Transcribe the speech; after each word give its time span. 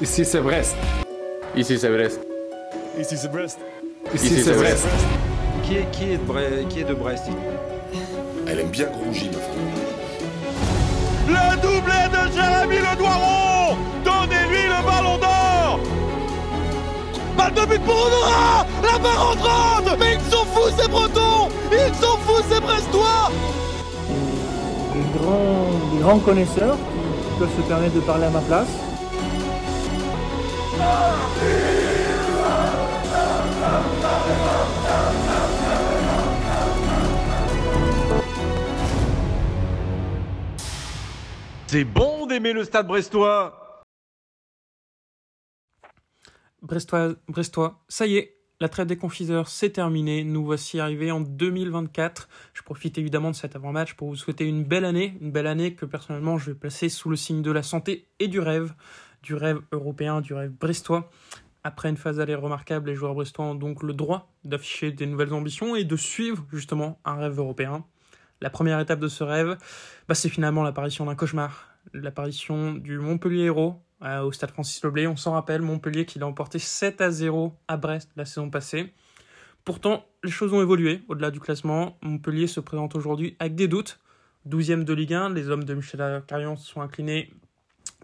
Ici 0.00 0.24
c'est 0.24 0.40
Brest. 0.40 0.76
Ici 1.56 1.76
c'est 1.76 1.88
Brest. 1.88 2.20
Ici 2.98 3.16
c'est 3.16 3.28
Brest. 3.32 3.58
Ici 4.14 4.42
c'est 4.42 4.54
Brest. 4.54 4.86
Qui 5.64 5.76
est, 5.78 5.90
qui, 5.90 6.12
est 6.12 6.18
de 6.18 6.22
Brest, 6.22 6.68
qui 6.68 6.80
est 6.80 6.84
de 6.84 6.94
Brest 6.94 7.24
Elle 8.46 8.60
aime 8.60 8.68
bien 8.68 8.86
ma 8.86 8.92
femme. 8.92 9.58
Le 11.26 11.56
doublé 11.60 12.00
de 12.12 12.32
Jérémy 12.32 12.76
Le 12.76 12.96
Doiron 12.96 13.76
Donnez-lui 14.04 14.62
le 14.68 14.86
ballon 14.86 15.18
d'or 15.18 15.80
Balle 17.36 17.54
de 17.54 17.66
but 17.66 17.82
pour 17.82 17.96
Honora 17.96 18.66
La 18.82 18.98
barre 18.98 19.28
rentrante 19.30 19.98
Mais 19.98 20.14
ils 20.14 20.32
sont 20.32 20.44
fous 20.46 20.70
ces 20.80 20.88
Bretons 20.88 21.48
Ils 21.72 21.94
sont 21.96 22.16
fous 22.18 22.42
ces 22.48 22.60
Brestois 22.60 23.30
des 24.94 25.18
grands, 25.18 25.66
des 25.92 26.02
grands 26.02 26.18
connaisseurs 26.18 26.76
qui 26.76 27.38
peuvent 27.38 27.56
se 27.56 27.68
permettre 27.68 27.94
de 27.94 28.00
parler 28.00 28.24
à 28.24 28.30
ma 28.30 28.40
place. 28.40 28.68
C'est 41.66 41.84
bon 41.84 42.26
d'aimer 42.26 42.54
le 42.54 42.64
stade 42.64 42.86
brestois 42.86 43.82
Brestois, 46.62 47.14
Brestois, 47.28 47.84
ça 47.88 48.06
y 48.06 48.16
est, 48.16 48.38
la 48.60 48.68
trêve 48.68 48.86
des 48.88 48.96
confiseurs, 48.96 49.48
c'est 49.48 49.70
terminé. 49.70 50.24
Nous 50.24 50.44
voici 50.44 50.80
arrivés 50.80 51.12
en 51.12 51.20
2024. 51.20 52.28
Je 52.54 52.62
profite 52.62 52.98
évidemment 52.98 53.30
de 53.30 53.36
cet 53.36 53.54
avant-match 53.54 53.94
pour 53.94 54.08
vous 54.08 54.16
souhaiter 54.16 54.44
une 54.44 54.64
belle 54.64 54.84
année. 54.84 55.16
Une 55.20 55.30
belle 55.30 55.46
année 55.46 55.74
que 55.74 55.84
personnellement 55.84 56.38
je 56.38 56.50
vais 56.50 56.58
placer 56.58 56.88
sous 56.88 57.08
le 57.08 57.14
signe 57.14 57.42
de 57.42 57.52
la 57.52 57.62
santé 57.62 58.08
et 58.18 58.26
du 58.26 58.40
rêve. 58.40 58.74
Du 59.22 59.34
rêve 59.34 59.60
européen, 59.72 60.20
du 60.20 60.34
rêve 60.34 60.50
brestois. 60.50 61.10
Après 61.64 61.88
une 61.88 61.96
phase 61.96 62.16
d'aller 62.16 62.34
remarquable, 62.34 62.88
les 62.88 62.94
joueurs 62.94 63.14
brestois 63.14 63.44
ont 63.44 63.54
donc 63.54 63.82
le 63.82 63.92
droit 63.92 64.32
d'afficher 64.44 64.92
des 64.92 65.06
nouvelles 65.06 65.34
ambitions 65.34 65.76
et 65.76 65.84
de 65.84 65.96
suivre 65.96 66.46
justement 66.52 67.00
un 67.04 67.16
rêve 67.16 67.38
européen. 67.38 67.84
La 68.40 68.50
première 68.50 68.78
étape 68.78 69.00
de 69.00 69.08
ce 69.08 69.24
rêve, 69.24 69.58
bah, 70.08 70.14
c'est 70.14 70.28
finalement 70.28 70.62
l'apparition 70.62 71.06
d'un 71.06 71.16
cauchemar. 71.16 71.68
L'apparition 71.92 72.74
du 72.74 72.98
Montpellier 72.98 73.44
Héros 73.44 73.82
euh, 74.02 74.22
au 74.22 74.30
stade 74.30 74.52
Francis 74.52 74.82
Leblay. 74.84 75.08
On 75.08 75.16
s'en 75.16 75.32
rappelle, 75.32 75.60
Montpellier 75.60 76.06
qui 76.06 76.20
l'a 76.20 76.26
emporté 76.26 76.60
7 76.60 77.00
à 77.00 77.10
0 77.10 77.52
à 77.66 77.76
Brest 77.76 78.10
la 78.16 78.24
saison 78.24 78.48
passée. 78.48 78.92
Pourtant, 79.64 80.06
les 80.22 80.30
choses 80.30 80.52
ont 80.52 80.62
évolué 80.62 81.02
au-delà 81.08 81.30
du 81.32 81.40
classement. 81.40 81.98
Montpellier 82.00 82.46
se 82.46 82.60
présente 82.60 82.94
aujourd'hui 82.94 83.36
avec 83.40 83.56
des 83.56 83.66
doutes. 83.66 83.98
12e 84.48 84.84
de 84.84 84.94
Ligue 84.94 85.14
1, 85.14 85.30
les 85.30 85.50
hommes 85.50 85.64
de 85.64 85.74
Michel 85.74 86.22
Carillon 86.26 86.56
se 86.56 86.66
sont 86.66 86.80
inclinés 86.80 87.32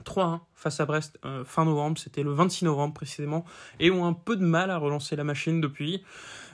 3-1 0.04 0.40
face 0.54 0.80
à 0.80 0.86
Brest 0.86 1.18
euh, 1.24 1.44
fin 1.44 1.64
novembre, 1.64 1.98
c'était 1.98 2.22
le 2.22 2.32
26 2.32 2.64
novembre 2.64 2.94
précisément, 2.94 3.44
et 3.80 3.90
ont 3.90 4.06
un 4.06 4.12
peu 4.12 4.36
de 4.36 4.44
mal 4.44 4.70
à 4.70 4.78
relancer 4.78 5.16
la 5.16 5.24
machine 5.24 5.60
depuis. 5.60 6.02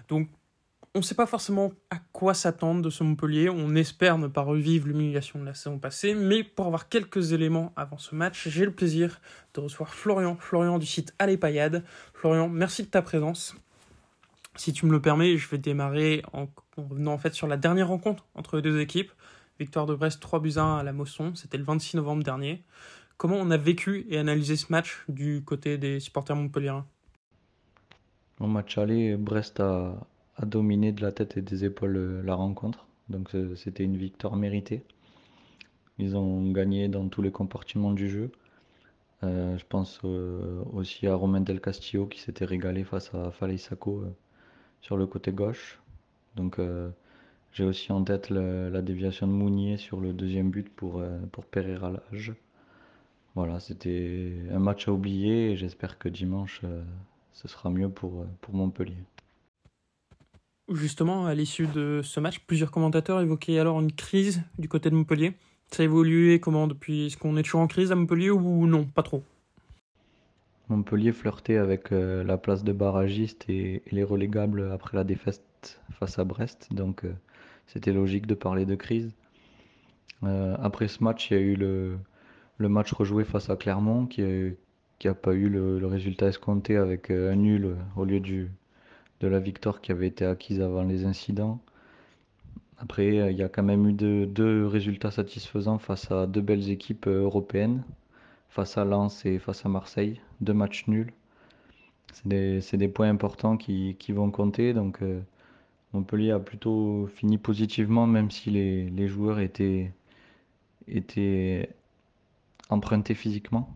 Donc 0.08 0.28
on 0.94 0.98
ne 0.98 1.05
sait 1.05 1.14
pas 1.14 1.27
forcément 1.27 1.72
à 1.91 1.98
quoi 2.12 2.34
s'attendre 2.34 2.83
de 2.83 2.91
ce 2.91 3.05
Montpellier. 3.05 3.48
On 3.48 3.77
espère 3.77 4.18
ne 4.18 4.27
pas 4.27 4.42
revivre 4.42 4.88
l'humiliation 4.88 5.38
de 5.38 5.44
la 5.44 5.55
saison 5.55 5.78
passée, 5.78 6.14
mais 6.14 6.42
pour 6.42 6.66
avoir 6.66 6.88
quelques 6.88 7.33
éléments 7.33 7.72
avant 7.77 7.98
ce 7.98 8.14
match, 8.14 8.48
j'ai 8.48 8.64
le 8.64 8.72
plaisir 8.72 9.20
de 9.55 9.61
recevoir 9.61 9.94
Florian, 9.94 10.36
Florian 10.41 10.78
du 10.78 10.86
site 10.86 11.14
Allez 11.20 11.36
Payade. 11.36 11.84
Florian, 12.12 12.48
merci 12.48 12.83
de 12.83 12.88
ta 12.88 13.02
présence. 13.02 13.55
Si 14.56 14.72
tu 14.72 14.84
me 14.86 14.91
le 14.91 15.00
permets, 15.00 15.36
je 15.36 15.48
vais 15.48 15.58
démarrer 15.58 16.24
en, 16.33 16.48
revenant 16.77 17.12
en 17.12 17.18
fait 17.18 17.34
sur 17.34 17.46
la 17.46 17.56
dernière 17.56 17.86
rencontre 17.86 18.27
entre 18.34 18.56
les 18.56 18.62
deux 18.62 18.80
équipes. 18.80 19.12
Victoire 19.61 19.86
de 19.86 19.94
Brest 19.94 20.20
3 20.20 20.41
buts 20.41 20.55
1 20.56 20.78
à 20.78 20.83
la 20.83 20.92
Mosson, 20.92 21.34
c'était 21.36 21.58
le 21.58 21.64
26 21.64 21.98
novembre 21.98 22.24
dernier. 22.24 22.64
Comment 23.20 23.36
on 23.36 23.50
a 23.50 23.58
vécu 23.58 24.06
et 24.08 24.16
analysé 24.16 24.56
ce 24.56 24.72
match 24.72 25.04
du 25.10 25.42
côté 25.44 25.76
des 25.76 26.00
supporters 26.00 26.34
montpelliérains 26.34 26.86
Au 28.40 28.46
match 28.46 28.78
aller, 28.78 29.14
Brest 29.18 29.60
a, 29.60 30.06
dominé 30.42 30.90
de 30.92 31.02
la 31.02 31.12
tête 31.12 31.36
et 31.36 31.42
des 31.42 31.66
épaules 31.66 31.98
euh, 31.98 32.22
la 32.22 32.34
rencontre. 32.34 32.86
Donc 33.11 33.28
c'était 33.56 33.84
une 33.84 33.98
victoire 33.98 34.36
méritée. 34.36 34.83
Ils 35.98 36.17
ont 36.17 36.50
gagné 36.50 36.89
dans 36.89 37.11
tous 37.11 37.20
les 37.20 37.30
compartiments 37.30 37.92
du 37.92 38.08
jeu. 38.08 38.33
Euh, 39.22 39.58
je 39.58 39.66
pense 39.68 40.00
euh, 40.05 40.62
aussi 40.72 41.06
à 41.06 41.14
Romain 41.14 41.42
Del 41.42 41.61
Castillo 41.61 42.06
qui 42.06 42.20
s'était 42.20 42.46
régalé 42.46 42.84
face 42.84 43.14
à 43.14 43.33
Falei 43.33 43.58
Sacco 43.58 44.02
sur 44.80 44.96
le 44.96 45.06
côté 45.06 45.30
gauche. 45.30 45.78
Donc 46.36 46.58
j'ai 47.52 47.64
aussi 47.64 47.92
en 47.92 48.02
tête 48.02 48.30
la 48.30 48.80
déviation 48.80 49.27
de 49.27 49.33
Mounier 49.33 49.77
sur 49.77 50.00
le 50.00 50.14
deuxième 50.14 50.48
but 50.48 50.70
pour, 50.70 51.05
pour 51.33 51.45
Pereira 51.45 51.90
Lage. 51.90 52.33
Voilà, 53.35 53.61
c'était 53.61 54.35
un 54.51 54.58
match 54.58 54.89
à 54.89 54.92
oublier 54.92 55.52
et 55.52 55.57
j'espère 55.57 55.98
que 55.98 56.08
dimanche 56.08 56.63
ce 57.33 57.48
sera 57.48 57.70
mieux 57.70 57.89
pour, 57.89 58.27
pour 58.41 58.55
Montpellier. 58.55 59.05
Justement, 60.68 61.27
à 61.27 61.35
l'issue 61.35 61.67
de 61.67 62.01
ce 62.02 62.20
match, 62.20 62.39
plusieurs 62.46 62.70
commentateurs 62.70 63.20
évoquaient 63.20 63.58
alors 63.58 63.80
une 63.80 63.92
crise 63.92 64.42
du 64.58 64.69
côté 64.69 64.89
de 64.89 64.95
Montpellier. 64.95 65.35
Ça 65.73 65.83
a 65.83 65.85
évolué 65.85 66.39
comment 66.39 66.69
depuis? 66.69 67.07
Est-ce 67.07 67.17
qu'on 67.17 67.36
est 67.36 67.42
toujours 67.42 67.61
en 67.61 67.67
crise 67.67 67.90
à 67.90 67.96
Montpellier 67.96 68.30
ou 68.30 68.67
non? 68.67 68.85
Pas 68.85 69.02
trop. 69.02 69.23
Montpellier 70.69 71.11
flirtait 71.11 71.57
avec 71.57 71.90
euh, 71.90 72.23
la 72.23 72.39
place 72.39 72.63
de 72.63 72.73
barragiste 72.73 73.46
et, 73.48 73.83
les 73.90 74.05
relégables 74.05 74.70
après 74.73 74.96
la 74.96 75.02
défaite 75.02 75.80
face 75.98 76.20
à 76.20 76.24
Brest. 76.24 76.69
Donc 76.73 77.05
euh, 77.05 77.13
c'était 77.67 77.92
logique 77.92 78.29
de 78.29 78.35
parler 78.35 78.64
de 78.64 78.77
crise. 78.77 79.11
Euh, 80.23 80.57
après 80.63 80.86
ce 80.86 81.02
match, 81.02 81.30
il 81.30 81.35
y 81.35 81.36
a 81.36 81.40
eu 81.40 81.57
le, 81.57 81.98
match 82.68 82.92
rejoué 82.92 83.24
face 83.24 83.50
à 83.50 83.56
Clermont 83.56 84.06
qui 84.06 84.22
n'a 85.04 85.14
pas 85.14 85.32
eu 85.32 85.48
le, 85.48 85.78
le, 85.78 85.86
résultat 85.86 86.28
escompté 86.28 86.76
avec 86.76 87.10
un 87.10 87.36
nul 87.36 87.76
au 87.96 88.04
lieu 88.04 88.20
de 88.20 89.28
la 89.28 89.38
victoire 89.38 89.80
qui 89.80 89.92
avait 89.92 90.08
été 90.08 90.24
acquise 90.24 90.60
avant 90.60 90.82
les 90.82 91.04
incidents. 91.04 91.60
Après, 92.82 93.30
il 93.30 93.36
y 93.36 93.42
a 93.42 93.48
quand 93.50 93.62
même 93.62 93.86
eu 93.88 93.92
deux, 93.92 94.66
résultats 94.66 95.10
satisfaisants 95.10 95.78
face 95.78 96.10
à 96.10 96.26
deux 96.26 96.40
belles 96.40 96.70
équipes 96.70 97.06
euh, 97.08 97.24
européennes, 97.24 97.82
face 98.48 98.78
à 98.78 98.84
Lens 98.86 99.27
et 99.27 99.38
face 99.38 99.66
à 99.66 99.68
Marseille, 99.68 100.20
deux 100.40 100.54
matchs 100.54 100.86
nuls. 100.88 101.12
C'est 102.12 102.77
des, 102.77 102.88
points 102.88 103.10
importants 103.10 103.56
qui, 103.58 103.94
vont 104.08 104.30
compter. 104.30 104.72
Donc, 104.72 105.02
euh, 105.02 105.20
Montpellier 105.92 106.30
a 106.32 106.40
plutôt 106.40 107.06
fini 107.14 107.36
positivement, 107.38 108.06
même 108.06 108.30
si 108.30 108.50
les, 108.50 109.08
joueurs 109.08 109.40
étaient 109.40 109.92
empruntés 112.70 113.14
physiquement. 113.14 113.69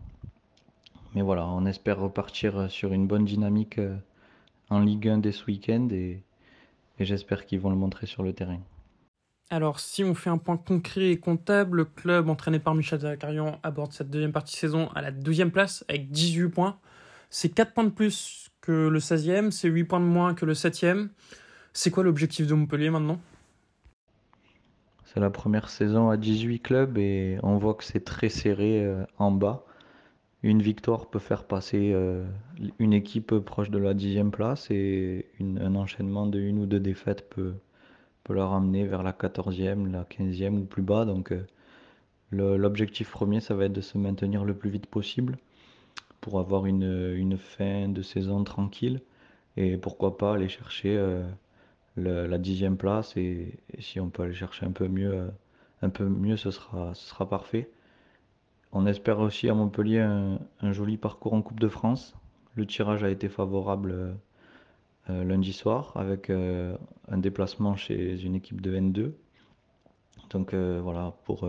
Mais 1.13 1.21
voilà, 1.21 1.47
on 1.47 1.65
espère 1.65 1.99
repartir 1.99 2.69
sur 2.69 2.91
une 2.91 3.07
bonne 3.07 3.25
dynamique 3.25 3.77
euh, 3.77 3.95
en 4.69 4.79
Ligue 4.79 5.07
1 5.07 5.19
dès 5.19 5.31
ce 5.31 5.45
week-end 5.45 5.87
et, 5.91 6.23
j'espère 6.99 7.45
qu'ils 7.45 7.59
vont 7.59 7.69
le 7.69 7.75
montrer 7.75 8.05
sur 8.05 8.23
le 8.23 8.33
terrain. 8.33 8.59
Alors, 9.49 9.79
si 9.79 10.03
on 10.03 10.15
fait 10.15 10.29
un 10.29 10.37
point 10.37 10.57
concret 10.57 11.11
et 11.11 11.19
comptable, 11.19 11.77
le 11.77 11.85
club 11.85 12.29
entraîné 12.29 12.59
par 12.59 12.73
Michel 12.73 12.99
Zakarian 12.99 13.59
aborde 13.63 13.93
cette 13.93 14.09
deuxième 14.09 14.31
partie 14.31 14.55
de 14.55 14.59
saison 14.59 14.89
à 14.95 15.01
la 15.01 15.11
deuxième 15.11 15.51
place 15.51 15.85
avec 15.87 16.09
18 16.09 16.49
points. 16.49 16.79
C'est 17.29 17.49
4 17.49 17.73
points 17.73 17.83
de 17.83 17.89
plus 17.89 18.49
que 18.61 18.87
le 18.87 18.99
16e, 18.99 19.51
c'est 19.51 19.69
8 19.69 19.83
points 19.83 19.99
de 19.99 20.05
moins 20.05 20.33
que 20.33 20.45
le 20.45 20.53
7e. 20.53 21.09
C'est 21.73 21.91
quoi 21.91 22.03
l'objectif 22.03 22.47
de 22.47 22.53
Montpellier 22.53 22.89
maintenant? 22.89 23.19
C'est 25.15 25.21
la 25.21 25.29
première 25.29 25.69
saison 25.69 26.09
à 26.09 26.17
18 26.17 26.59
clubs 26.59 26.97
et 26.97 27.37
on 27.41 27.57
voit 27.57 27.73
que 27.73 27.85
c'est 27.85 28.03
très 28.03 28.27
serré 28.27 28.83
euh, 28.83 29.05
en 29.17 29.31
bas 29.31 29.65
une 30.43 30.61
victoire 30.61 31.07
peut 31.07 31.19
faire 31.19 31.45
passer 31.45 31.91
euh, 31.93 32.25
une 32.79 32.91
équipe 32.91 33.39
proche 33.39 33.69
de 33.69 33.77
la 33.79 33.93
dixième 33.93 34.29
place 34.29 34.69
et 34.69 35.25
un 35.39 35.73
enchaînement 35.75 36.27
de 36.27 36.39
une 36.39 36.59
ou 36.59 36.65
deux 36.65 36.81
défaites 36.81 37.29
peut, 37.29 37.53
peut 38.25 38.33
la 38.33 38.45
ramener 38.45 38.85
vers 38.85 39.03
la 39.03 39.13
quatorzième, 39.13 39.89
la 39.89 40.03
quinzième 40.03 40.59
ou 40.59 40.65
plus 40.65 40.83
bas. 40.83 41.05
Donc 41.05 41.31
euh, 41.31 41.45
l'objectif 42.31 43.09
premier, 43.09 43.39
ça 43.39 43.55
va 43.55 43.65
être 43.65 43.73
de 43.73 43.81
se 43.81 43.97
maintenir 43.97 44.43
le 44.43 44.53
plus 44.53 44.69
vite 44.69 44.85
possible 44.85 45.37
pour 46.19 46.39
avoir 46.39 46.65
une, 46.65 47.37
fin 47.37 47.87
de 47.87 48.01
saison 48.01 48.43
tranquille 48.43 49.01
et 49.55 49.77
pourquoi 49.77 50.17
pas 50.17 50.33
aller 50.33 50.49
chercher 50.49 50.97
euh, 51.97 52.27
la 52.27 52.37
dixième 52.37 52.77
place 52.77 53.15
et, 53.17 53.59
si 53.79 53.99
on 53.99 54.09
peut 54.09 54.23
aller 54.23 54.33
chercher 54.33 54.65
un 54.65 54.71
peu 54.71 54.87
mieux, 54.87 55.29
un 55.81 55.89
peu 55.89 56.05
mieux 56.05 56.37
ce, 56.37 56.51
sera, 56.51 57.29
parfait. 57.29 57.69
On 58.71 58.85
espère 58.85 59.19
aussi 59.19 59.49
à 59.49 59.53
Montpellier 59.53 59.99
un, 59.99 60.71
joli 60.71 60.97
parcours 60.97 61.33
en 61.33 61.41
Coupe 61.41 61.59
de 61.59 61.69
France. 61.69 62.15
Le 62.55 62.65
tirage 62.65 63.03
a 63.03 63.09
été 63.09 63.29
favorable 63.29 63.91
euh, 63.91 64.13
euh, 65.09 65.23
lundi 65.23 65.53
soir 65.53 65.93
avec 65.95 66.29
euh, 66.29 66.75
un 67.09 67.17
déplacement 67.17 67.75
chez 67.75 68.21
une 68.23 68.35
équipe 68.35 68.61
de 68.61 68.75
N2. 68.75 69.11
Donc 70.31 70.53
voilà, 70.53 71.13
pour, 71.23 71.45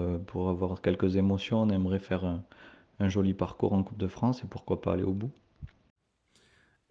avoir 0.49 0.81
quelques 0.81 1.16
émotions, 1.16 1.62
on 1.62 1.70
aimerait 1.70 1.99
faire 1.99 2.25
un 3.00 3.08
joli 3.08 3.34
parcours 3.34 3.72
en 3.72 3.82
Coupe 3.82 3.99
de 3.99 4.06
France 4.06 4.44
et 4.44 4.46
pourquoi 4.46 4.81
pas 4.81 4.92
aller 4.92 5.02
au 5.02 5.12
bout. 5.12 5.32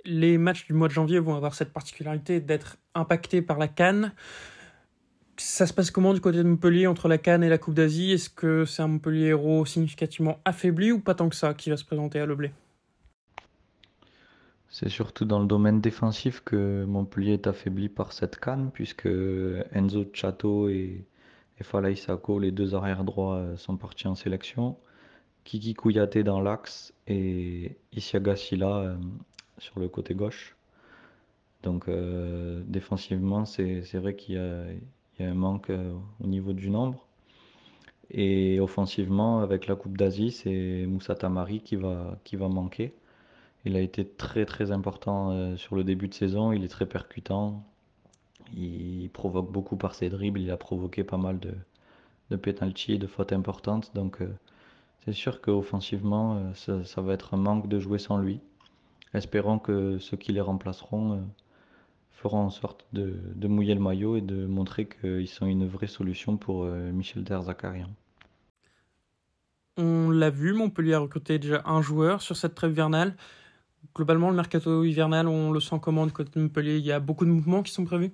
Les 0.05 0.37
matchs 0.37 0.67
du 0.67 0.73
mois 0.73 0.87
de 0.87 0.93
janvier 0.93 1.19
vont 1.19 1.35
avoir 1.35 1.55
cette 1.55 1.73
particularité 1.73 2.39
d'être 2.39 2.77
impactés 2.93 3.41
par 3.41 3.57
la 3.57 3.67
Cannes. 3.67 4.13
Ça 5.37 5.67
se 5.67 5.73
passe 5.73 5.91
comment 5.91 6.13
du 6.13 6.21
côté 6.21 6.37
de 6.37 6.43
Montpellier 6.43 6.87
entre 6.87 7.07
la 7.07 7.17
Cannes 7.17 7.43
et 7.43 7.49
la 7.49 7.57
Coupe 7.57 7.73
d'Asie? 7.73 8.11
Est-ce 8.11 8.29
que 8.29 8.65
c'est 8.65 8.81
un 8.81 8.87
Montpellier 8.87 9.27
héros 9.27 9.65
significativement 9.65 10.39
affaibli 10.45 10.91
ou 10.91 10.99
pas 10.99 11.15
tant 11.15 11.27
que 11.27 11.35
ça 11.35 11.53
qui 11.53 11.69
va 11.69 11.77
se 11.77 11.83
présenter 11.83 12.19
à 12.19 12.25
Leblé 12.25 12.51
C'est 14.69 14.89
surtout 14.89 15.25
dans 15.25 15.39
le 15.39 15.47
domaine 15.47 15.81
défensif 15.81 16.41
que 16.45 16.85
Montpellier 16.85 17.33
est 17.33 17.47
affaibli 17.47 17.89
par 17.89 18.13
cette 18.13 18.39
canne, 18.39 18.71
puisque 18.73 19.09
Enzo 19.73 20.05
Chato 20.13 20.69
et, 20.69 21.05
et 21.59 21.63
Falaï 21.63 21.97
Sako, 21.97 22.39
les 22.39 22.51
deux 22.51 22.75
arrières 22.75 23.03
droits, 23.03 23.37
euh, 23.37 23.57
sont 23.57 23.75
partis 23.75 24.07
en 24.07 24.15
sélection. 24.15 24.77
Kiki 25.43 25.73
Kouyaté 25.73 26.23
dans 26.23 26.41
l'axe 26.41 26.93
et 27.07 27.77
Isiaga 27.91 28.35
Silla 28.35 28.77
euh, 28.77 28.95
sur 29.57 29.79
le 29.79 29.87
côté 29.87 30.13
gauche. 30.15 30.55
Donc 31.63 31.87
euh, 31.87 32.61
défensivement, 32.67 33.45
c'est 33.45 33.81
vrai 33.95 34.15
qu'il 34.15 34.35
y, 34.35 35.23
a 35.23 35.27
un 35.27 35.33
manque 35.33 35.71
au 36.23 36.27
niveau 36.27 36.53
du 36.53 36.69
nombre. 36.69 37.05
Et 38.11 38.59
offensivement, 38.59 39.39
avec 39.39 39.67
la 39.67 39.75
Coupe 39.75 39.97
d'Asie, 39.97 40.31
c'est 40.31 40.85
Moussa 40.87 41.15
Tamari 41.15 41.61
qui 41.61 41.75
va, 41.75 42.17
qui 42.23 42.35
va 42.35 42.47
manquer. 42.47 42.93
Il 43.65 43.75
a 43.75 43.81
été 43.81 44.05
très 44.05 44.45
très 44.45 44.71
important 44.71 45.31
euh, 45.31 45.57
sur 45.57 45.75
le 45.75 45.83
début 45.83 46.07
de 46.07 46.13
saison, 46.13 46.51
il 46.51 46.63
est 46.63 46.67
très 46.67 46.85
percutant, 46.85 47.63
il 48.55 49.09
provoque 49.11 49.51
beaucoup 49.51 49.75
par 49.75 49.95
ses 49.95 50.09
dribbles, 50.09 50.39
il 50.39 50.51
a 50.51 50.57
provoqué 50.57 51.03
pas 51.03 51.17
mal 51.17 51.39
de, 51.39 51.55
de 52.29 52.35
penalty 52.35 52.93
et 52.93 52.97
de 52.99 53.07
fautes 53.07 53.33
importantes. 53.33 53.91
Donc 53.95 54.21
euh, 54.21 54.31
c'est 55.03 55.13
sûr 55.13 55.41
qu'offensivement, 55.41 56.37
euh, 56.69 56.83
ça, 56.83 57.01
va 57.01 57.13
être 57.13 57.33
un 57.33 57.37
manque 57.37 57.67
de 57.67 57.79
jouer 57.79 57.97
sans 57.99 58.17
lui. 58.17 58.39
Espérons 59.15 59.59
que 59.59 59.97
ceux 59.99 60.17
qui 60.17 60.33
les 60.33 60.41
remplaceront 60.41 61.23
feront 62.11 62.39
en 62.39 62.49
sorte 62.49 62.85
de, 62.93 63.19
de, 63.35 63.47
mouiller 63.47 63.73
le 63.73 63.79
maillot 63.79 64.17
et 64.17 64.21
de 64.21 64.45
montrer 64.45 64.87
qu'ils 64.87 65.27
sont 65.27 65.45
une 65.45 65.67
vraie 65.67 65.87
solution 65.87 66.37
pour 66.37 66.65
Michel 66.65 67.23
Derzakarian. 67.23 67.89
On 69.77 70.09
l'a 70.09 70.29
vu, 70.29 70.53
Montpellier 70.53 70.93
a 70.93 70.99
recruté 70.99 71.39
déjà 71.39 71.61
un 71.65 71.81
joueur 71.81 72.21
sur 72.21 72.35
cette 72.35 72.55
trêve 72.55 72.71
vernale 72.71 73.15
globalement, 73.93 74.29
le 74.29 74.35
mercato 74.35 74.83
hivernal, 74.83 75.27
on 75.27 75.51
le 75.51 75.59
sent 75.59 75.77
comment 75.81 76.05
de 76.05 76.11
côté 76.11 76.39
Montpellier? 76.39 76.77
Il 76.77 76.85
y 76.85 76.91
a 76.91 76.99
beaucoup 76.99 77.25
de 77.25 77.31
mouvements 77.31 77.61
qui 77.61 77.71
sont 77.71 77.85
prévus? 77.85 78.11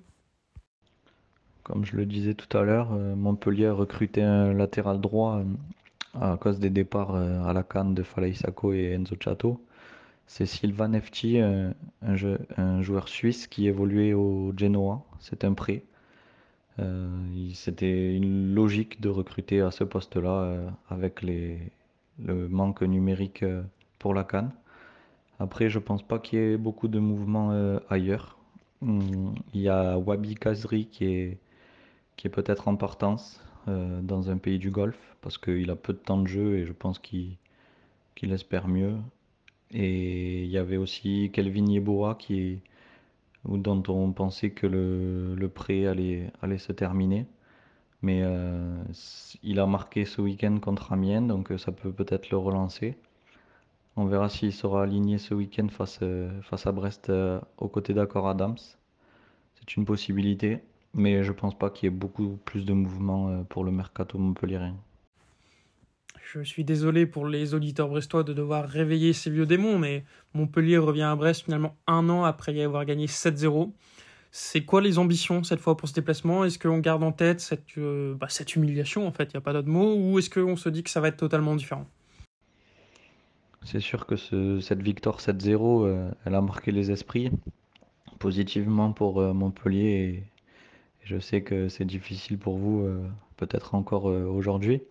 Comme 1.62 1.84
je 1.84 1.96
le 1.96 2.06
disais 2.06 2.34
tout 2.34 2.56
à 2.56 2.62
l'heure, 2.62 2.92
euh, 2.92 3.14
Montpellier 3.14 3.66
a 3.66 3.72
recruté 3.72 4.22
un 4.22 4.52
latéral 4.52 5.00
droit 5.00 5.38
euh, 5.38 5.44
à 6.20 6.36
cause 6.36 6.58
des 6.58 6.70
départs 6.70 7.14
euh, 7.14 7.44
à 7.44 7.52
la 7.52 7.62
canne 7.62 7.94
de 7.94 8.02
Falaï 8.02 8.34
Sako 8.34 8.72
et 8.72 8.92
Enzo 8.92 9.16
Chato. 9.18 9.64
C'est 10.26 10.46
Sylvain 10.46 10.88
Nefti, 10.88 11.38
un, 11.38 11.74
un, 12.02 12.82
joueur 12.82 13.08
suisse 13.08 13.46
qui 13.46 13.66
évoluait 13.66 14.14
au 14.14 14.52
Genoa. 14.56 15.02
C'est 15.20 15.44
un 15.44 15.52
prêt. 15.52 15.84
C'était 17.54 18.16
une 18.16 18.54
logique 18.54 19.00
de 19.00 19.08
recruter 19.10 19.60
à 19.60 19.70
ce 19.70 19.84
poste-là 19.84 20.72
avec 20.88 21.20
les, 21.22 21.58
le 22.18 22.48
manque 22.48 22.82
numérique 22.82 23.44
pour 23.98 24.14
la 24.14 24.24
canne. 24.24 24.52
Après, 25.42 25.68
je 25.68 25.80
pense 25.80 26.02
pas 26.02 26.18
qu'il 26.20 26.38
y 26.38 26.42
ait 26.42 26.56
beaucoup 26.56 26.88
de 26.88 27.00
mouvements 27.00 27.50
euh, 27.52 27.80
ailleurs. 27.88 28.36
Hum, 28.80 29.34
il 29.54 29.60
y 29.60 29.68
a 29.68 29.98
Wabi 29.98 30.36
Kazri 30.36 30.86
qui 30.86 31.04
est, 31.06 31.38
peut-être 32.28 32.68
en 32.68 32.76
partance 32.76 33.40
euh, 33.66 34.00
dans 34.02 34.30
un 34.30 34.38
pays 34.38 34.60
du 34.60 34.70
Golfe 34.70 35.16
parce 35.20 35.38
qu'il 35.38 35.68
a 35.70 35.76
peu 35.76 35.92
de 35.92 35.98
temps 35.98 36.20
de 36.20 36.28
jeu 36.28 36.58
et 36.58 36.64
je 36.64 36.72
pense 36.72 37.00
qu'il 37.00 37.36
espère 38.22 38.68
mieux. 38.68 38.94
Et 39.72 40.44
il 40.44 40.50
y 40.50 40.58
avait 40.58 40.76
aussi 40.76 41.30
Kelvin 41.32 41.66
Yeboah 41.66 42.16
qui 42.16 42.60
dont 43.44 43.82
on 43.88 44.12
pensait 44.12 44.50
que 44.50 44.66
le, 44.66 45.34
le 45.34 45.48
prêt 45.48 45.86
allait, 45.86 46.30
allait 46.42 46.58
se 46.58 46.72
terminer. 46.72 47.26
Mais 48.02 48.20
euh, 48.22 48.82
il 49.42 49.60
a 49.60 49.66
marqué 49.66 50.04
ce 50.04 50.20
week-end 50.20 50.58
contre 50.60 50.92
Amiens, 50.92 51.22
donc 51.22 51.52
ça 51.58 51.72
peut 51.72 51.92
peut-être 51.92 52.30
le 52.30 52.36
relancer. 52.38 52.96
On 53.96 54.06
verra 54.06 54.28
s'il 54.28 54.52
sera 54.52 54.82
aligné 54.84 55.18
ce 55.18 55.34
week-end 55.34 55.68
face, 55.68 55.98
euh, 56.02 56.40
face 56.42 56.66
à 56.66 56.72
Brest 56.72 57.10
euh, 57.10 57.40
aux 57.58 57.68
côtés 57.68 57.94
d'accord 57.94 58.28
Adams. 58.28 58.56
C'est 59.54 59.76
une 59.76 59.84
possibilité, 59.84 60.60
mais 60.94 61.22
je 61.22 61.32
pense 61.32 61.56
pas 61.56 61.70
qu'il 61.70 61.86
y 61.90 61.92
ait 61.92 61.96
beaucoup 61.96 62.38
plus 62.44 62.64
de 62.64 62.72
mouvements 62.72 63.28
euh, 63.28 63.42
pour 63.44 63.64
le 63.64 63.70
mercato 63.70 64.18
montpellierien. 64.18 64.76
Je 66.34 66.42
suis 66.44 66.64
désolé 66.64 67.04
pour 67.04 67.26
les 67.26 67.52
auditeurs 67.52 67.88
brestois 67.88 68.22
de 68.22 68.32
devoir 68.32 68.66
réveiller 68.66 69.12
ces 69.12 69.28
vieux 69.28 69.44
démons, 69.44 69.78
mais 69.78 70.02
Montpellier 70.32 70.78
revient 70.78 71.02
à 71.02 71.14
Brest 71.14 71.44
finalement 71.44 71.76
un 71.86 72.08
an 72.08 72.24
après 72.24 72.54
y 72.54 72.62
avoir 72.62 72.86
gagné 72.86 73.04
7-0. 73.04 73.70
C'est 74.30 74.64
quoi 74.64 74.80
les 74.80 74.98
ambitions 74.98 75.44
cette 75.44 75.60
fois 75.60 75.76
pour 75.76 75.90
ce 75.90 75.92
déplacement? 75.92 76.46
Est-ce 76.46 76.58
qu'on 76.58 76.78
garde 76.78 77.02
en 77.02 77.12
tête 77.12 77.40
cette, 77.40 77.78
bah, 77.78 78.28
cette 78.30 78.56
humiliation, 78.56 79.06
en 79.06 79.12
fait, 79.12 79.24
il 79.24 79.36
n'y 79.36 79.38
a 79.38 79.40
pas 79.42 79.52
d'autre 79.52 79.68
mot, 79.68 79.94
ou 79.94 80.18
est-ce 80.18 80.30
qu'on 80.30 80.56
se 80.56 80.70
dit 80.70 80.82
que 80.82 80.88
ça 80.88 81.02
va 81.02 81.08
être 81.08 81.18
totalement 81.18 81.54
différent? 81.54 81.86
C'est 83.64 83.80
sûr 83.80 84.06
que 84.06 84.16
cette 84.16 84.82
victoire 84.82 85.20
7-0, 85.20 85.84
euh, 85.84 86.10
elle 86.24 86.34
a 86.34 86.40
marqué 86.40 86.72
les 86.72 86.90
esprits 86.90 87.30
positivement 88.18 88.92
pour 88.92 89.20
euh, 89.20 89.34
Montpellier 89.34 90.24
je 91.04 91.18
sais 91.18 91.42
que 91.42 91.68
c'est 91.68 91.84
difficile 91.84 92.38
pour 92.38 92.56
vous, 92.56 92.82
euh, 92.82 93.04
peut-être 93.36 93.74
encore 93.74 94.04
aujourd'hui. 94.04 94.82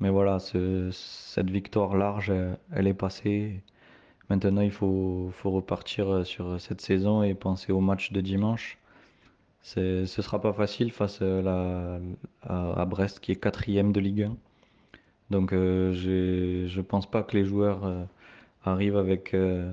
Mais 0.00 0.10
voilà, 0.10 0.38
cette 0.40 1.50
victoire 1.50 1.96
large, 1.96 2.32
elle 2.72 2.86
est 2.86 2.94
passée. 2.94 3.62
Maintenant, 4.30 4.60
il 4.62 4.72
faut, 4.72 5.32
repartir 5.44 6.26
sur 6.26 6.60
cette 6.60 6.80
saison 6.80 7.22
et 7.22 7.34
penser 7.34 7.72
au 7.72 7.80
match 7.80 8.12
de 8.12 8.20
dimanche. 8.20 8.78
Ce 9.62 10.00
ne 10.00 10.06
sera 10.06 10.40
pas 10.40 10.52
facile 10.52 10.92
face 10.92 11.22
à, 11.22 11.98
à 12.42 12.84
Brest 12.86 13.20
qui 13.20 13.32
est 13.32 13.36
quatrième 13.36 13.92
de 13.92 14.00
Ligue 14.00 14.22
1. 14.24 14.36
Donc 15.30 15.52
euh, 15.52 15.92
je 15.94 16.76
ne 16.76 16.82
pense 16.82 17.10
pas 17.10 17.22
que 17.22 17.36
les 17.36 17.44
joueurs 17.44 17.84
euh, 17.84 18.04
arrivent 18.64 18.96
avec 18.96 19.34
euh, 19.34 19.72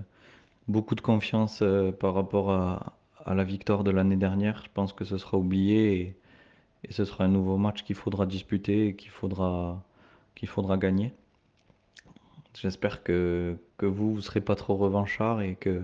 beaucoup 0.67 0.95
de 0.95 1.01
confiance 1.01 1.63
par 1.99 2.13
rapport 2.13 2.51
à, 2.51 2.93
la 3.27 3.43
victoire 3.43 3.83
de 3.83 3.91
l'année 3.91 4.15
dernière. 4.15 4.63
Je 4.65 4.69
pense 4.73 4.93
que 4.93 5.05
ce 5.05 5.17
sera 5.17 5.37
oublié 5.37 6.01
et, 6.01 6.91
ce 6.91 7.05
sera 7.05 7.25
un 7.25 7.27
nouveau 7.27 7.57
match 7.57 7.83
qu'il 7.83 7.95
faudra 7.95 8.25
disputer 8.25 8.87
et 8.87 8.95
qu'il 8.95 9.11
faudra, 9.11 9.83
qu'il 10.41 10.49
faudra 10.49 10.75
gagner. 10.75 11.13
J'espère 12.59 13.03
que, 13.03 13.55
que 13.77 13.85
vous 13.85 14.15
ne 14.15 14.21
serez 14.21 14.41
pas 14.41 14.55
trop 14.55 14.75
revanchard 14.75 15.43
et 15.43 15.53
que, 15.53 15.83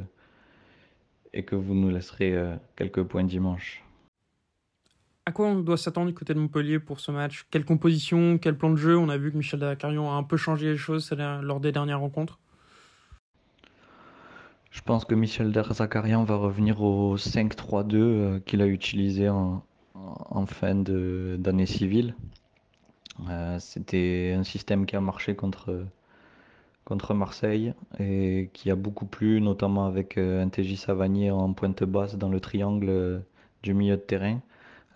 et 1.32 1.46
que 1.46 1.56
vous 1.56 1.76
nous 1.76 1.92
laisserez 1.92 2.36
quelques 2.76 3.04
points 3.04 3.24
dimanche. 3.24 3.84
À 5.28 5.32
quoi 5.32 5.46
on 5.46 5.60
doit 5.60 5.78
s'attendre 5.78 6.08
du 6.08 6.16
côté 6.16 6.34
de 6.34 6.40
Montpellier 6.40 6.80
pour 6.80 7.00
ce 7.00 7.12
match? 7.12 7.46
Quelle 7.52 7.66
composition 7.66 8.40
Quel 8.40 8.58
plan 8.58 8.72
de 8.72 8.78
jeu? 8.78 8.98
On 8.98 9.10
a 9.10 9.18
vu 9.18 9.32
que 9.32 9.38
Michel 9.38 9.60
Dacarion 9.60 10.10
a 10.10 10.16
un 10.16 10.24
peu 10.24 10.38
changé 10.38 10.72
les 10.72 10.78
choses 10.78 11.14
lors 11.44 11.60
des 11.60 11.72
dernières 11.72 12.00
rencontres. 12.00 12.40
Je 14.72 14.82
pense 14.82 15.06
que 15.06 15.14
Michel 15.14 15.52
Derzakarian 15.52 16.24
va 16.24 16.36
revenir 16.36 16.82
au 16.82 17.16
5-3-2 17.16 17.96
euh, 17.96 18.40
qu'il 18.40 18.64
a 18.64 18.66
utilisé 18.66 19.30
en, 19.30 19.64
fin 20.48 20.74
d'année 20.76 21.68
civile. 21.68 22.16
Euh, 23.30 23.58
c'était 23.60 24.36
un 24.38 24.44
système 24.44 24.86
qui 24.86 24.96
a 24.96 25.02
marché 25.02 25.36
contre, 25.36 25.86
Marseille 27.14 27.74
et 28.00 28.50
qui 28.54 28.72
a 28.72 28.76
beaucoup 28.76 29.06
plu, 29.06 29.42
notamment 29.42 29.86
avec 29.88 30.18
euh, 30.18 30.44
un 30.44 30.50
TJ 30.50 30.90
en 31.32 31.54
pointe 31.54 31.84
basse 31.84 32.16
dans 32.16 32.30
le 32.30 32.40
triangle 32.40 33.24
du 33.64 33.74
milieu 33.74 33.98
de 33.98 34.02
terrain 34.02 34.40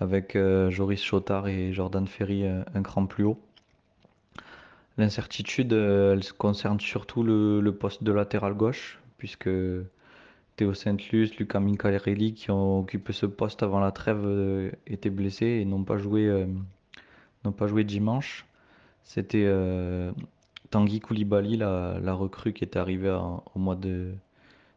avec 0.02 0.36
euh, 0.36 0.72
Joris 0.72 1.02
Chotard 1.02 1.48
et 1.48 1.72
Jordan 1.72 2.08
Ferry 2.08 2.44
euh, 2.44 2.64
un 2.74 2.82
cran 2.82 3.06
plus 3.06 3.24
haut. 3.24 3.40
L'incertitude, 4.98 5.74
euh, 5.74 6.14
elle 6.14 6.34
concerne 6.34 6.80
surtout 6.80 7.24
le, 7.24 7.72
poste 7.72 8.04
de 8.04 8.12
latéral 8.12 8.56
gauche, 8.56 9.00
puisque 9.20 9.50
Théo 10.56 10.74
Saint-Luce, 10.74 11.38
Lucas 11.38 11.60
Mincarelli, 11.60 12.34
qui 12.34 12.50
ont 12.50 12.80
occupé 12.80 13.14
ce 13.14 13.28
poste 13.28 13.62
avant 13.62 13.80
la 13.80 13.92
trêve, 13.92 14.72
étaient 14.88 15.12
blessés 15.12 15.60
et 15.62 15.66
n'ont 15.66 15.84
pas 15.84 15.98
joué, 15.98 16.46
n'ont 17.44 17.52
pas 17.52 17.68
joué 17.68 17.84
dimanche. 17.84 18.46
C'était 19.04 19.50
Tanguy 20.70 21.00
Koulibaly, 21.00 21.58
la, 21.58 22.14
recrue 22.14 22.54
qui 22.54 22.64
est 22.64 22.78
arrivée 22.78 23.18
au 23.56 23.60
mois 23.60 23.76
de 23.76 24.14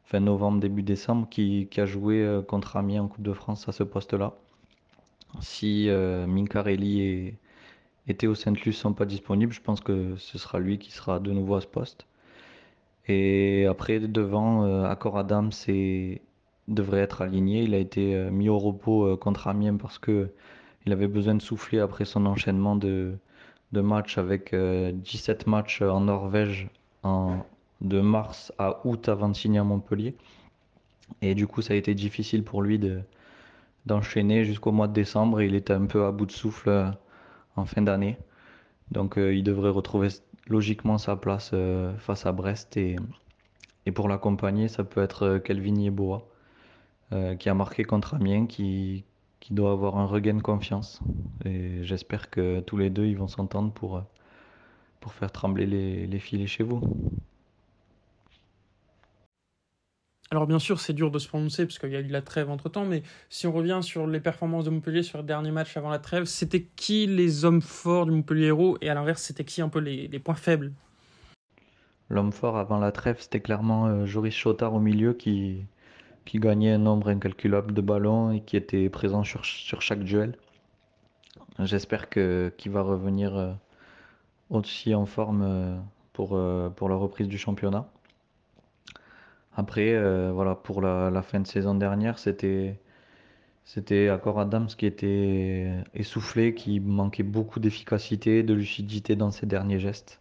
fin 0.04 0.20
novembre, 0.20 0.60
début 0.60 0.82
décembre, 0.82 1.28
qui, 1.28 1.68
a 1.76 1.86
joué 1.86 2.40
contre 2.48 2.76
Amiens 2.76 3.02
en 3.04 3.08
Coupe 3.08 3.22
de 3.22 3.32
France 3.32 3.68
à 3.68 3.72
ce 3.72 3.82
poste-là. 3.82 4.34
Si 5.40 5.88
euh, 5.88 6.26
Mincarelli 6.26 7.36
et, 8.06 8.14
Théo 8.14 8.34
Saint-Luc 8.34 8.74
sont 8.74 8.92
pas 8.92 9.06
disponibles, 9.06 9.52
je 9.52 9.60
pense 9.60 9.80
que 9.80 10.14
ce 10.16 10.38
sera 10.38 10.58
lui 10.58 10.78
qui 10.78 10.92
sera 10.92 11.20
de 11.20 11.32
nouveau 11.32 11.56
à 11.56 11.60
ce 11.60 11.66
poste. 11.66 12.06
Et 13.06 13.66
après, 13.66 13.98
devant, 14.00 14.64
euh, 14.64 14.84
Accor 14.84 15.18
Adams 15.18 15.50
devrait 16.68 17.00
être 17.00 17.22
aligné. 17.22 17.62
Il 17.62 17.74
a 17.74 17.78
été 17.78 18.14
euh, 18.14 18.30
mis 18.30 18.48
au 18.48 18.58
repos 18.58 19.04
euh, 19.06 19.16
contre 19.16 19.48
Amiens 19.48 19.76
parce 19.76 19.98
que 19.98 20.30
il 20.86 20.92
avait 20.92 21.08
besoin 21.08 21.34
de 21.34 21.42
souffler 21.42 21.80
après 21.80 22.04
son 22.04 22.26
enchaînement 22.26 22.76
de, 22.76 23.16
matchs 23.72 24.18
avec 24.18 24.54
17 24.54 25.46
matchs 25.46 25.82
en 25.82 26.00
Norvège 26.02 26.68
de 27.80 28.00
mars 28.00 28.52
à 28.58 28.86
août 28.86 29.08
avant 29.08 29.28
de 29.28 29.34
signer 29.34 29.58
à 29.58 29.64
Montpellier. 29.64 30.14
Et 31.22 31.34
du 31.34 31.46
coup, 31.46 31.62
ça 31.62 31.74
a 31.74 31.76
été 31.76 31.94
difficile 31.94 32.44
pour 32.44 32.62
lui 32.62 32.78
de, 32.78 33.02
d'enchaîner 33.86 34.44
jusqu'au 34.44 34.72
mois 34.72 34.88
de 34.88 34.92
décembre. 34.92 35.42
il 35.42 35.54
était 35.54 35.72
un 35.72 35.86
peu 35.86 36.04
à 36.06 36.12
bout 36.12 36.26
de 36.26 36.32
souffle 36.32 36.68
euh, 36.68 36.90
en 37.56 37.66
fin 37.66 37.82
d'année. 37.82 38.18
Donc 38.90 39.18
euh, 39.18 39.34
il 39.34 39.44
devrait 39.44 39.70
retrouver 39.70 40.08
logiquement 40.48 40.98
sa 40.98 41.16
place 41.16 41.50
euh, 41.54 41.96
face 41.98 42.26
à 42.26 42.32
Brest 42.32 42.76
et, 42.76 42.96
pour 43.94 44.08
l'accompagner, 44.08 44.68
ça 44.68 44.82
peut 44.82 45.02
être 45.02 45.38
Kelvin 45.44 45.78
Yeboah, 45.78 46.26
qui 47.38 47.48
a 47.50 47.54
marqué 47.54 47.84
contre 47.84 48.14
Amiens, 48.14 48.46
qui, 48.46 49.04
qui 49.44 49.52
doit 49.52 49.72
avoir 49.72 49.98
un 49.98 50.06
regain 50.06 50.32
de 50.32 50.40
confiance. 50.40 51.00
Et 51.44 51.84
j'espère 51.84 52.30
que 52.30 52.60
tous 52.60 52.78
les 52.78 52.88
deux, 52.88 53.04
ils 53.04 53.18
vont 53.18 53.28
s'entendre 53.28 53.70
pour, 53.72 54.02
pour 55.00 55.12
faire 55.12 55.30
trembler 55.30 55.66
les, 55.66 56.06
les 56.06 56.18
filets 56.18 56.46
chez 56.46 56.64
vous. 56.64 56.80
Alors 60.30 60.46
bien 60.46 60.58
sûr, 60.58 60.80
c'est 60.80 60.94
dur 60.94 61.10
de 61.10 61.18
se 61.18 61.28
prononcer 61.28 61.66
parce 61.66 61.78
qu'il 61.78 61.90
y 61.90 61.96
a 61.96 62.00
eu 62.00 62.08
la 62.08 62.22
trêve 62.22 62.48
entre-temps, 62.48 62.86
mais 62.86 63.02
si 63.28 63.46
on 63.46 63.52
revient 63.52 63.80
sur 63.82 64.06
les 64.06 64.18
performances 64.18 64.64
de 64.64 64.70
Montpellier 64.70 65.02
sur 65.02 65.18
le 65.18 65.24
dernier 65.24 65.50
match 65.50 65.76
avant 65.76 65.90
la 65.90 65.98
trêve, 65.98 66.24
c'était 66.24 66.66
qui 66.74 67.06
les 67.06 67.44
hommes 67.44 67.60
forts 67.60 68.06
du 68.06 68.12
Montpellier 68.12 68.46
Héros 68.46 68.78
et 68.80 68.88
à 68.88 68.94
l'inverse, 68.94 69.20
c'était 69.20 69.44
qui 69.44 69.60
un 69.60 69.68
peu 69.68 69.78
les, 69.78 70.08
les 70.08 70.18
points 70.18 70.34
faibles? 70.34 70.72
L'homme 72.08 72.32
fort 72.32 72.56
avant 72.56 72.78
la 72.78 72.92
trêve, 72.92 73.18
c'était 73.20 73.40
clairement 73.40 73.88
euh, 73.88 74.06
Joris 74.06 74.34
Chotard 74.34 74.72
au 74.72 74.80
milieu 74.80 75.12
qui, 75.12 75.66
qui 76.24 76.38
gagnait 76.38 76.72
un 76.72 76.78
nombre 76.78 77.08
incalculable 77.08 77.72
de 77.74 77.80
ballons 77.80 78.32
et 78.32 78.40
qui 78.40 78.56
était 78.56 78.88
présent 78.88 79.24
sur, 79.24 79.44
sur 79.44 79.82
chaque 79.82 80.02
duel. 80.04 80.36
J'espère 81.58 82.08
qu'il 82.08 82.70
va 82.70 82.82
revenir 82.82 83.36
euh, 83.36 83.52
aussi 84.50 84.94
en 84.94 85.06
forme 85.06 85.42
euh, 85.42 85.78
pour, 86.12 86.38
pour 86.76 86.88
la 86.88 86.96
reprise 86.96 87.28
du 87.28 87.38
championnat. 87.38 87.88
Après, 89.56 89.96
voilà, 90.32 90.56
pour 90.56 90.80
la, 90.80 91.22
fin 91.22 91.40
de 91.40 91.46
saison 91.46 91.74
dernière, 91.76 92.18
c'était 92.18 92.80
c'était 93.64 94.08
Accor 94.08 94.40
Adams 94.40 94.66
qui 94.66 94.84
était 94.86 95.72
essoufflé, 95.94 96.54
qui 96.54 96.80
manquait 96.80 97.22
beaucoup 97.22 97.60
d'efficacité, 97.60 98.42
de 98.42 98.52
lucidité 98.54 99.16
dans 99.16 99.30
ses 99.30 99.46
derniers 99.46 99.78
gestes. 99.78 100.20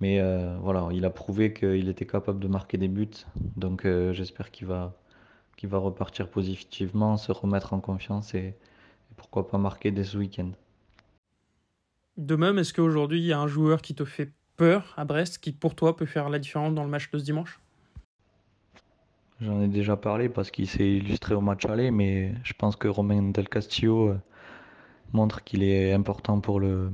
Mais 0.00 0.18
euh, 0.20 0.56
voilà, 0.60 0.88
il 0.92 1.04
a 1.04 1.10
prouvé 1.10 1.52
qu'il 1.52 1.88
était 1.88 2.06
capable 2.06 2.40
de 2.40 2.48
marquer 2.48 2.78
des 2.78 2.88
buts. 2.88 3.08
Donc 3.56 3.84
euh, 3.84 4.12
j'espère 4.14 4.50
qu'il 4.50 4.66
va, 4.66 4.94
qu'il 5.60 5.68
va 5.68 5.76
repartir 5.76 6.26
positivement, 6.30 7.18
se 7.18 7.32
remettre 7.32 7.74
en 7.74 7.80
confiance 7.80 8.34
et, 8.34 8.54
pourquoi 9.16 9.46
pas 9.46 9.58
marquer 9.58 9.90
dès 9.90 10.04
ce 10.04 10.16
week-end. 10.16 10.52
De 12.16 12.34
même, 12.34 12.58
est-ce 12.58 12.72
qu'aujourd'hui 12.72 13.20
il 13.20 13.26
y 13.26 13.34
a 13.34 13.38
un 13.38 13.46
joueur 13.46 13.82
qui 13.82 13.94
te 13.94 14.06
fait 14.06 14.32
peur 14.56 14.94
à 14.96 15.04
Brest 15.04 15.36
qui 15.36 15.52
pour 15.52 15.74
toi 15.74 15.94
peut 15.94 16.06
faire 16.06 16.30
la 16.30 16.38
différence 16.38 16.74
dans 16.74 16.84
le 16.84 16.88
match 16.88 17.10
de 17.10 17.18
ce 17.18 17.24
dimanche? 17.24 17.60
J'en 19.42 19.60
ai 19.60 19.68
déjà 19.68 19.98
parlé 19.98 20.30
parce 20.30 20.50
qu'il 20.50 20.66
s'est 20.66 20.92
illustré 20.92 21.34
au 21.34 21.42
match 21.42 21.66
aller, 21.66 21.90
mais 21.90 22.32
je 22.42 22.54
pense 22.54 22.76
que 22.76 22.88
Romain 22.88 23.20
Del 23.30 23.48
Castillo 23.50 24.08
euh, 24.08 24.18
montre 25.12 25.44
qu'il 25.44 25.62
est 25.62 25.92
important 25.92 26.40
pour 26.40 26.58
le, 26.58 26.90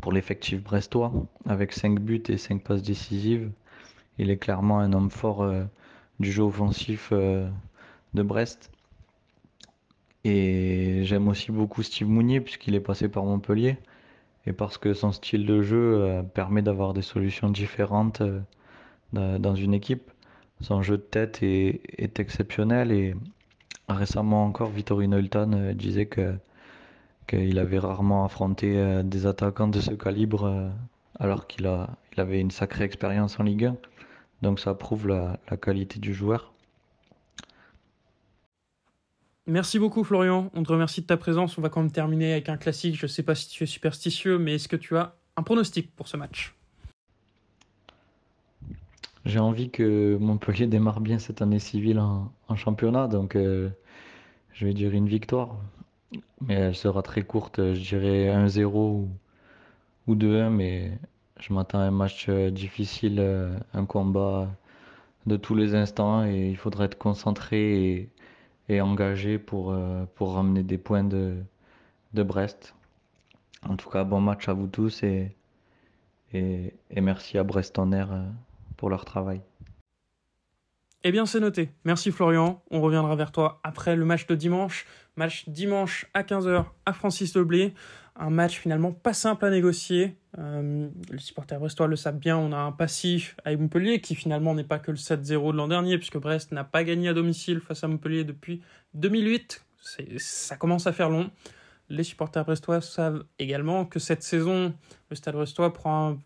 pour 0.00 0.12
l'effectif 0.12 0.62
brestois, 0.62 1.12
avec 1.46 1.72
5 1.72 1.98
buts 1.98 2.22
et 2.28 2.38
5 2.38 2.62
passes 2.62 2.82
décisives. 2.82 3.50
Il 4.18 4.30
est 4.30 4.36
clairement 4.36 4.78
un 4.78 4.92
homme 4.92 5.10
fort 5.10 5.42
euh, 5.42 5.64
du 6.20 6.30
jeu 6.30 6.44
offensif 6.44 7.08
euh, 7.10 7.48
de 8.14 8.22
Brest. 8.22 8.70
Et 10.24 11.02
j'aime 11.04 11.28
aussi 11.28 11.52
beaucoup 11.52 11.82
Steve 11.82 12.08
Mounier 12.08 12.40
puisqu'il 12.40 12.74
est 12.74 12.80
passé 12.80 13.08
par 13.08 13.24
Montpellier 13.24 13.76
et 14.46 14.52
parce 14.52 14.78
que 14.78 14.94
son 14.94 15.12
style 15.12 15.46
de 15.46 15.62
jeu 15.62 16.02
euh, 16.02 16.22
permet 16.22 16.62
d'avoir 16.62 16.94
des 16.94 17.02
solutions 17.02 17.50
différentes 17.50 18.22
dans 19.12 19.54
une 19.54 19.74
équipe. 19.74 20.10
Son 20.60 20.82
jeu 20.82 20.96
de 20.96 21.02
tête 21.02 21.42
est, 21.42 22.18
exceptionnel 22.18 22.90
et 22.90 23.14
récemment 23.88 24.44
encore, 24.44 24.70
Vittorino 24.70 25.18
Hilton 25.18 25.72
disait 25.76 26.06
que 26.06 26.34
qu'il 27.26 27.58
avait 27.58 27.78
rarement 27.78 28.24
affronté 28.24 28.78
euh, 28.78 29.02
des 29.02 29.26
attaquants 29.26 29.68
de 29.68 29.80
ce 29.80 29.92
calibre 29.92 30.44
euh, 30.44 30.68
alors 31.18 31.46
qu'il 31.46 31.66
avait 32.16 32.40
une 32.40 32.50
sacrée 32.50 32.84
expérience 32.84 33.38
en 33.40 33.44
Ligue 33.44 33.66
1. 33.66 33.76
Donc 34.42 34.60
ça 34.60 34.74
prouve 34.74 35.08
la, 35.08 35.38
qualité 35.60 35.98
du 36.00 36.12
joueur. 36.12 36.52
Merci 39.46 39.78
beaucoup 39.78 40.04
Florian, 40.04 40.50
on 40.54 40.62
te 40.62 40.72
remercie 40.72 41.02
de 41.02 41.06
ta 41.06 41.16
présence. 41.16 41.58
On 41.58 41.60
va 41.62 41.68
quand 41.68 41.82
même 41.82 41.92
terminer 41.92 42.32
avec 42.32 42.48
un 42.48 42.56
classique. 42.56 42.96
Je 42.96 43.04
ne 43.04 43.08
sais 43.08 43.22
pas 43.22 43.34
si 43.34 43.48
tu 43.48 43.64
es 43.64 43.66
superstitieux, 43.66 44.38
mais 44.38 44.54
est-ce 44.54 44.68
que 44.68 44.76
tu 44.76 44.96
as 44.96 45.16
un 45.36 45.42
pronostic 45.42 45.94
pour 45.94 46.08
ce 46.08 46.16
match? 46.16 46.54
J'ai 49.26 49.38
envie 49.38 49.70
que 49.70 50.16
Montpellier 50.20 50.66
démarre 50.66 51.00
bien 51.00 51.18
cette 51.18 51.42
année 51.42 51.58
civile 51.58 51.98
en, 51.98 52.30
championnat, 52.56 53.08
donc 53.08 53.36
euh, 53.36 53.70
je 54.52 54.66
vais 54.66 54.74
dire 54.74 54.92
une 54.92 55.08
victoire 55.08 55.56
mais 56.40 56.54
elle 56.54 56.74
sera 56.74 57.02
très 57.02 57.22
courte. 57.22 57.74
Je 57.74 57.80
dirais 57.80 58.28
1-0 58.28 59.08
ou, 60.06 60.14
2-1, 60.14 60.50
mais 60.50 60.98
je 61.40 61.52
m'attends 61.52 61.78
à 61.80 61.82
un 61.82 61.90
match 61.90 62.26
euh, 62.28 62.50
difficile, 62.50 63.18
euh, 63.18 63.56
un 63.72 63.84
combat 63.86 64.48
de 65.26 65.36
tous 65.36 65.54
les 65.54 65.74
instants 65.74 66.24
et 66.26 66.50
il 66.50 66.56
faudra 66.56 66.84
être 66.84 66.98
concentré 66.98 68.10
engagé 68.68 69.38
pour, 69.38 69.72
euh, 69.72 70.04
pour 70.14 70.34
ramener 70.34 70.62
des 70.62 70.78
points 70.78 71.04
de, 71.04 71.36
de 72.12 72.22
Brest. 72.22 72.74
En 73.68 73.76
tout 73.76 73.90
cas, 73.90 74.04
bon 74.04 74.20
match 74.20 74.48
à 74.48 74.52
vous 74.52 74.66
tous 74.66 75.02
et, 75.02 75.34
et, 76.32 76.74
et 76.90 77.00
merci 77.00 77.38
à 77.38 77.44
Brest 77.44 77.78
Air 77.92 78.08
pour 78.76 78.90
leur 78.90 79.04
travail. 79.04 79.40
Eh 81.06 81.12
bien, 81.12 81.26
c'est 81.26 81.40
noté. 81.40 81.70
Merci 81.84 82.10
Florian. 82.10 82.62
On 82.70 82.80
reviendra 82.80 83.14
vers 83.14 83.30
toi 83.30 83.60
après 83.62 83.94
le 83.94 84.06
match 84.06 84.26
de 84.26 84.34
dimanche. 84.34 84.86
Match 85.16 85.48
dimanche 85.48 86.06
à 86.12 86.22
15h 86.22 86.64
à 86.86 86.92
Francis 86.92 87.36
Leblé. 87.36 87.72
Un 88.16 88.30
match 88.30 88.58
finalement 88.58 88.92
pas 88.92 89.12
simple 89.12 89.44
à 89.44 89.50
négocier. 89.50 90.16
Euh, 90.38 90.88
les 91.10 91.18
supporters 91.18 91.58
brestois 91.58 91.86
le 91.86 91.96
savent 91.96 92.18
bien. 92.18 92.36
On 92.36 92.52
a 92.52 92.56
un 92.56 92.72
passif 92.72 93.36
à 93.44 93.54
Montpellier 93.56 94.00
qui 94.00 94.14
finalement 94.14 94.54
n'est 94.54 94.64
pas 94.64 94.78
que 94.78 94.90
le 94.90 94.96
7-0 94.96 95.52
de 95.52 95.56
l'an 95.56 95.68
dernier 95.68 95.98
puisque 95.98 96.18
Brest 96.18 96.52
n'a 96.52 96.64
pas 96.64 96.82
gagné 96.82 97.08
à 97.08 97.14
domicile 97.14 97.60
face 97.60 97.84
à 97.84 97.88
Montpellier 97.88 98.24
depuis 98.24 98.62
2008. 98.94 99.64
Ça 100.18 100.56
commence 100.56 100.86
à 100.86 100.92
faire 100.92 101.10
long. 101.10 101.30
Les 101.88 102.02
supporters 102.02 102.44
brestois 102.44 102.80
savent 102.80 103.24
également 103.38 103.84
que 103.84 103.98
cette 103.98 104.22
saison, 104.22 104.74
le 105.10 105.16
stade 105.16 105.34
brestois 105.34 105.72
prend 105.72 106.10
un 106.10 106.18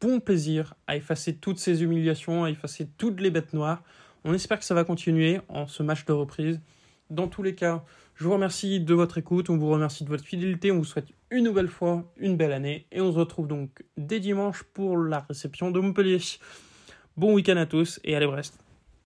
bon 0.00 0.20
plaisir 0.20 0.74
à 0.86 0.96
effacer 0.96 1.36
toutes 1.36 1.58
ces 1.58 1.82
humiliations, 1.82 2.44
à 2.44 2.50
effacer 2.50 2.88
toutes 2.98 3.20
les 3.20 3.30
bêtes 3.30 3.52
noires. 3.52 3.82
On 4.24 4.34
espère 4.34 4.58
que 4.58 4.64
ça 4.64 4.74
va 4.74 4.84
continuer 4.84 5.40
en 5.48 5.66
ce 5.66 5.82
match 5.82 6.04
de 6.04 6.12
reprise. 6.12 6.60
Dans 7.10 7.28
tous 7.28 7.42
les 7.42 7.54
cas, 7.54 7.84
je 8.18 8.24
vous 8.24 8.32
remercie 8.32 8.80
de 8.80 8.94
votre 8.94 9.18
écoute, 9.18 9.48
on 9.48 9.56
vous 9.56 9.70
remercie 9.70 10.02
de 10.02 10.08
votre 10.08 10.24
fidélité, 10.24 10.72
on 10.72 10.78
vous 10.78 10.84
souhaite 10.84 11.06
une 11.30 11.44
nouvelle 11.44 11.68
fois 11.68 12.12
une 12.16 12.36
belle 12.36 12.52
année 12.52 12.88
et 12.90 13.00
on 13.00 13.12
se 13.12 13.18
retrouve 13.18 13.46
donc 13.46 13.84
dès 13.96 14.18
dimanche 14.18 14.64
pour 14.64 14.96
la 14.96 15.20
réception 15.20 15.70
de 15.70 15.78
Montpellier. 15.78 16.18
Bon 17.16 17.32
week-end 17.34 17.56
à 17.56 17.66
tous 17.66 18.00
et 18.02 18.16
allez 18.16 18.26
Brest 18.26 18.58